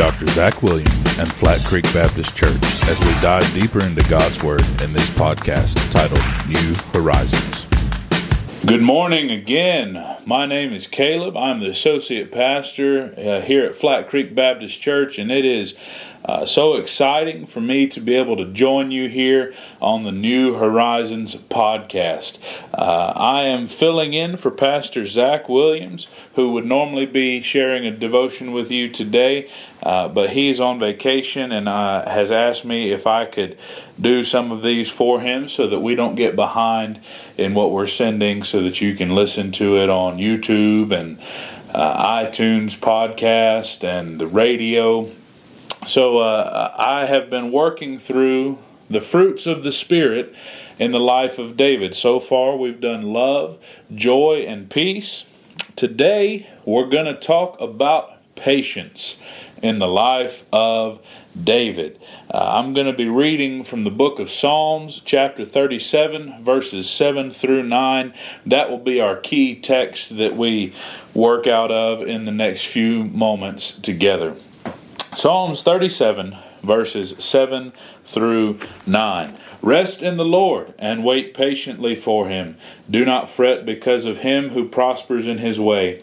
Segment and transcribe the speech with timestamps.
[0.00, 0.28] Dr.
[0.28, 2.48] Zach Williams and Flat Creek Baptist Church
[2.88, 7.66] as we dive deeper into God's Word in this podcast titled New Horizons.
[8.64, 10.02] Good morning again.
[10.26, 11.34] My name is Caleb.
[11.34, 15.74] I'm the associate pastor uh, here at Flat Creek Baptist Church, and it is
[16.24, 20.54] uh, so exciting for me to be able to join you here on the New
[20.54, 22.38] Horizons podcast.
[22.74, 27.90] Uh, I am filling in for Pastor Zach Williams, who would normally be sharing a
[27.90, 29.48] devotion with you today,
[29.82, 33.56] uh, but he's on vacation and uh, has asked me if I could
[33.98, 37.00] do some of these for him so that we don't get behind
[37.36, 41.18] in what we're sending so that you can listen to it on YouTube and
[41.74, 45.08] uh, iTunes podcast and the radio
[45.86, 50.34] so uh, I have been working through the fruits of the Spirit
[50.78, 51.94] in the life of David.
[51.94, 53.58] So far, we've done love,
[53.94, 55.24] joy, and peace.
[55.76, 59.18] Today, we're going to talk about patience
[59.62, 61.04] in the life of
[61.42, 62.00] David.
[62.32, 67.30] Uh, I'm going to be reading from the book of Psalms, chapter 37, verses 7
[67.30, 68.14] through 9.
[68.46, 70.74] That will be our key text that we
[71.14, 74.34] work out of in the next few moments together.
[75.14, 77.72] Psalms 37, verses 7
[78.04, 79.34] through 9.
[79.62, 82.56] Rest in the Lord and wait patiently for him.
[82.88, 86.02] Do not fret because of him who prospers in his way,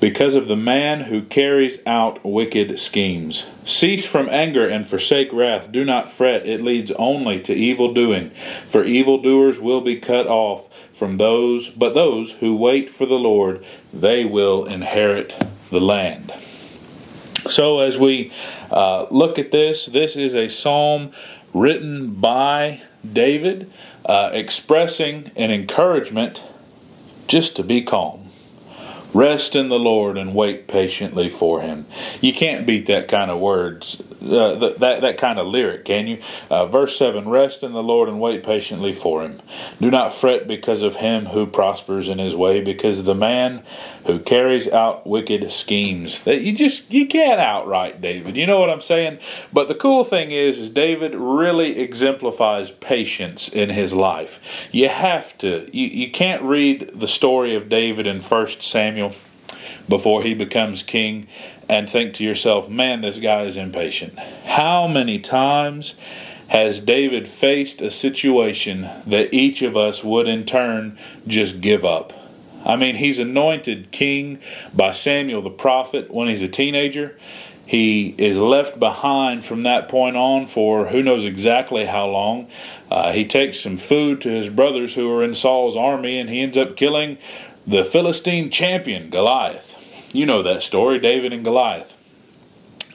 [0.00, 3.46] because of the man who carries out wicked schemes.
[3.64, 5.72] Cease from anger and forsake wrath.
[5.72, 8.30] Do not fret, it leads only to evil doing.
[8.66, 13.64] For evildoers will be cut off from those, but those who wait for the Lord,
[13.92, 15.34] they will inherit
[15.70, 16.32] the land.
[17.48, 18.32] So, as we
[18.70, 21.12] uh, look at this, this is a psalm
[21.54, 23.70] written by David
[24.04, 26.44] uh, expressing an encouragement
[27.26, 28.27] just to be calm.
[29.14, 31.86] Rest in the Lord and wait patiently for Him.
[32.20, 36.06] You can't beat that kind of words, uh, that, that, that kind of lyric, can
[36.06, 36.18] you?
[36.50, 39.40] Uh, verse 7 Rest in the Lord and wait patiently for Him.
[39.80, 43.62] Do not fret because of him who prospers in his way, because of the man
[44.06, 46.24] who carries out wicked schemes.
[46.24, 48.36] That you just you can't outright David.
[48.36, 49.18] You know what I'm saying?
[49.52, 54.68] But the cool thing is, is David really exemplifies patience in his life.
[54.72, 55.68] You have to.
[55.72, 59.14] You, you can't read the story of David in First Samuel Samuel
[59.88, 61.26] before he becomes king
[61.68, 64.18] and think to yourself, man, this guy is impatient.
[64.18, 65.94] How many times
[66.48, 72.12] has David faced a situation that each of us would in turn just give up?
[72.66, 74.40] I mean, he's anointed king
[74.74, 77.16] by Samuel the prophet when he's a teenager.
[77.68, 82.48] He is left behind from that point on for who knows exactly how long.
[82.90, 86.40] Uh, he takes some food to his brothers who are in Saul's army, and he
[86.40, 87.18] ends up killing
[87.68, 90.14] the Philistine champion, Goliath.
[90.14, 91.92] You know that story, David and Goliath.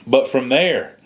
[0.04, 0.96] But from there,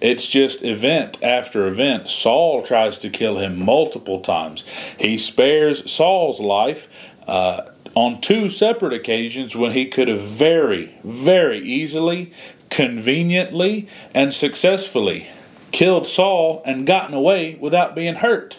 [0.00, 2.08] it's just event after event.
[2.08, 4.62] Saul tries to kill him multiple times.
[4.96, 6.88] He spares Saul's life
[7.26, 7.62] uh,
[7.96, 12.32] on two separate occasions when he could have very, very easily,
[12.70, 15.26] conveniently, and successfully
[15.72, 18.58] killed Saul and gotten away without being hurt.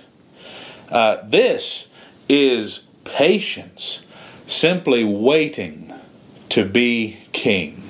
[0.90, 1.88] Uh, this
[2.28, 4.06] is patience
[4.52, 5.94] simply waiting
[6.50, 7.82] to be king.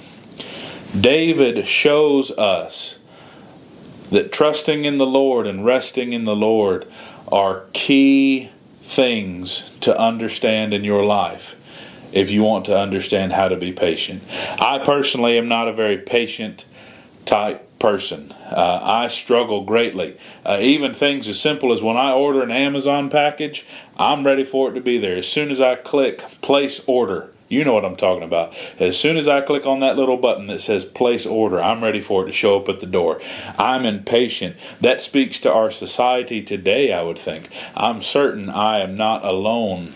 [0.99, 2.99] David shows us
[4.11, 6.85] that trusting in the Lord and resting in the Lord
[7.31, 8.49] are key
[8.81, 11.57] things to understand in your life
[12.11, 14.22] if you want to understand how to be patient.
[14.59, 16.66] I personally am not a very patient
[17.25, 18.31] type person.
[18.31, 20.17] Uh, I struggle greatly.
[20.45, 23.65] Uh, even things as simple as when I order an Amazon package,
[23.97, 25.15] I'm ready for it to be there.
[25.15, 28.55] As soon as I click place order, you know what I'm talking about.
[28.79, 31.99] As soon as I click on that little button that says place order, I'm ready
[31.99, 33.19] for it to show up at the door.
[33.57, 34.55] I'm impatient.
[34.79, 37.49] That speaks to our society today, I would think.
[37.75, 39.93] I'm certain I am not alone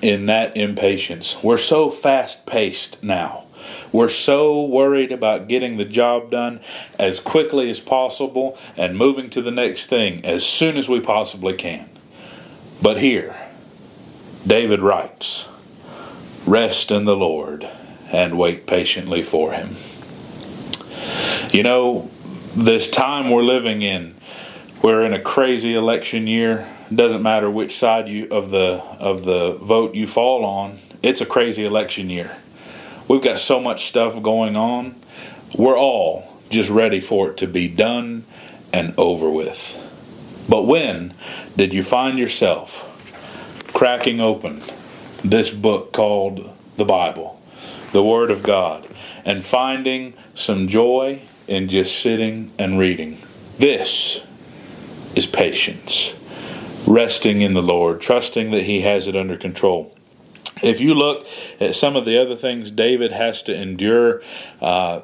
[0.00, 1.42] in that impatience.
[1.42, 3.44] We're so fast paced now.
[3.92, 6.60] We're so worried about getting the job done
[6.98, 11.54] as quickly as possible and moving to the next thing as soon as we possibly
[11.54, 11.88] can.
[12.82, 13.36] But here,
[14.46, 15.48] David writes,
[16.46, 17.68] Rest in the Lord
[18.12, 19.76] and wait patiently for him.
[21.52, 22.10] You know,
[22.54, 24.14] this time we're living in,
[24.82, 26.66] we're in a crazy election year.
[26.90, 30.78] It doesn't matter which side you of the of the vote you fall on.
[31.02, 32.36] It's a crazy election year.
[33.12, 34.94] We've got so much stuff going on.
[35.54, 38.24] We're all just ready for it to be done
[38.72, 39.76] and over with.
[40.48, 41.12] But when
[41.54, 42.88] did you find yourself
[43.74, 44.62] cracking open
[45.22, 47.38] this book called the Bible?
[47.92, 48.88] the Word of God
[49.22, 53.18] and finding some joy in just sitting and reading.
[53.58, 54.26] This
[55.14, 56.18] is patience.
[56.86, 59.94] Resting in the Lord, trusting that He has it under control.
[60.62, 61.26] If you look
[61.60, 64.22] at some of the other things David has to endure,
[64.60, 65.00] uh,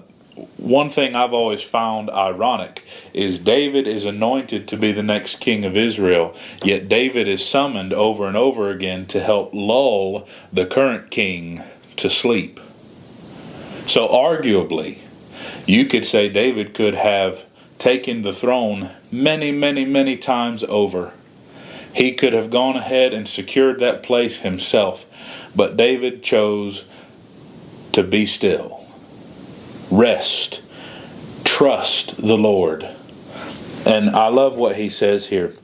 [0.56, 5.64] one thing I've always found ironic is David is anointed to be the next king
[5.64, 11.10] of Israel, yet David is summoned over and over again to help lull the current
[11.10, 11.64] king
[11.96, 12.61] to sleep.
[13.87, 14.99] So, arguably,
[15.66, 17.46] you could say David could have
[17.78, 21.12] taken the throne many, many, many times over.
[21.94, 25.06] He could have gone ahead and secured that place himself,
[25.55, 26.85] but David chose
[27.93, 28.87] to be still,
[29.90, 30.62] rest,
[31.44, 32.88] trust the Lord.
[33.85, 35.55] And I love what he says here.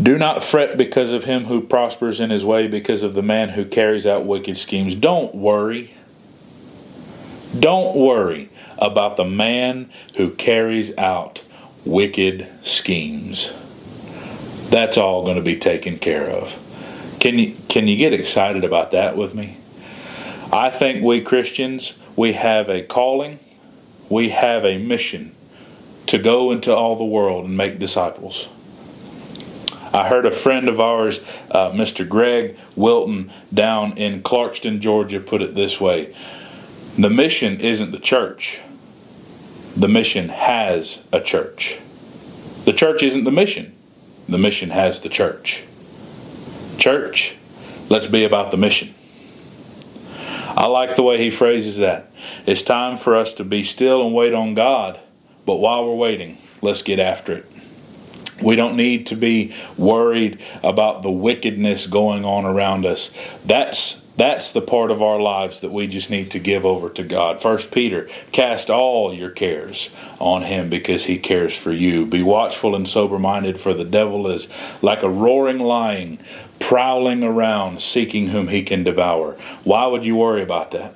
[0.00, 3.50] Do not fret because of him who prospers in his way, because of the man
[3.50, 4.94] who carries out wicked schemes.
[4.94, 5.92] Don't worry.
[7.58, 11.42] Don't worry about the man who carries out
[11.84, 13.52] wicked schemes.
[14.70, 16.56] That's all going to be taken care of.
[17.20, 19.58] Can you can you get excited about that with me?
[20.52, 23.38] I think we Christians, we have a calling,
[24.08, 25.32] we have a mission
[26.06, 28.48] to go into all the world and make disciples.
[29.92, 31.20] I heard a friend of ours,
[31.50, 32.08] uh, Mr.
[32.08, 36.14] Greg Wilton, down in Clarkston, Georgia, put it this way
[36.96, 38.60] the mission isn't the church.
[39.76, 41.78] The mission has a church.
[42.64, 43.72] The church isn't the mission.
[44.30, 45.64] The mission has the church.
[46.78, 47.34] Church,
[47.88, 48.94] let's be about the mission.
[50.56, 52.12] I like the way he phrases that.
[52.46, 55.00] It's time for us to be still and wait on God,
[55.44, 57.46] but while we're waiting, let's get after it.
[58.42, 63.12] We don't need to be worried about the wickedness going on around us.
[63.44, 67.02] That's that's the part of our lives that we just need to give over to
[67.02, 67.40] God.
[67.40, 72.04] First Peter, cast all your cares on him because he cares for you.
[72.04, 74.48] Be watchful and sober minded, for the devil is
[74.82, 76.18] like a roaring lion
[76.58, 79.32] prowling around seeking whom he can devour.
[79.64, 80.94] Why would you worry about that?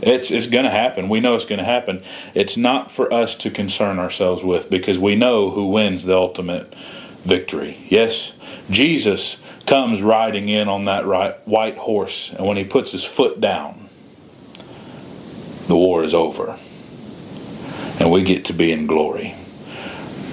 [0.00, 1.08] It's it's going to happen.
[1.08, 2.02] We know it's going to happen.
[2.34, 6.72] It's not for us to concern ourselves with because we know who wins the ultimate
[7.24, 7.78] victory.
[7.88, 8.32] Yes,
[8.70, 13.40] Jesus comes riding in on that right, white horse, and when he puts his foot
[13.40, 13.88] down,
[15.66, 16.58] the war is over.
[18.00, 19.34] And we get to be in glory.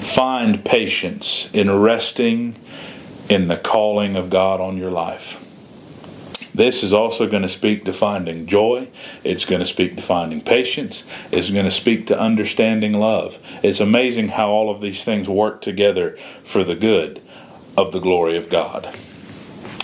[0.01, 2.55] Find patience in resting
[3.27, 5.44] in the calling of God on your life.
[6.55, 8.87] This is also going to speak to finding joy.
[9.25, 11.03] It's going to speak to finding patience.
[11.29, 13.37] It's going to speak to understanding love.
[13.61, 17.21] It's amazing how all of these things work together for the good
[17.75, 18.85] of the glory of God.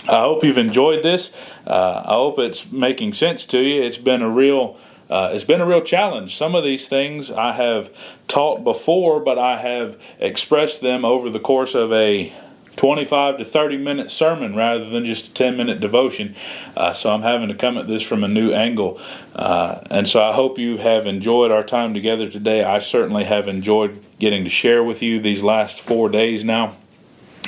[0.08, 1.30] I hope you've enjoyed this.
[1.66, 3.82] Uh, I hope it's making sense to you.
[3.82, 4.78] It's been a real
[5.10, 6.34] uh, it's been a real challenge.
[6.34, 7.94] Some of these things I have
[8.28, 12.32] taught before, but I have expressed them over the course of a
[12.76, 16.34] 25 to 30 minute sermon rather than just a 10 minute devotion.
[16.76, 19.00] Uh, so I'm having to come at this from a new angle.
[19.34, 22.64] Uh, and so I hope you have enjoyed our time together today.
[22.64, 26.76] I certainly have enjoyed getting to share with you these last four days now.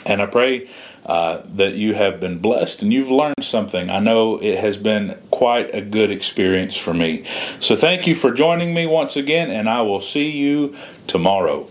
[0.06, 0.68] And I pray
[1.06, 3.90] uh, that you have been blessed and you've learned something.
[3.90, 7.24] I know it has been quite a good experience for me.
[7.60, 11.68] So thank you for joining me once again, and I will see you tomorrow.